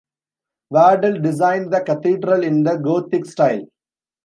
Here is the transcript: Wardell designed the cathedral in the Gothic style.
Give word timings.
Wardell 0.71 1.21
designed 1.21 1.71
the 1.71 1.79
cathedral 1.81 2.43
in 2.43 2.63
the 2.63 2.75
Gothic 2.77 3.23
style. 3.27 3.67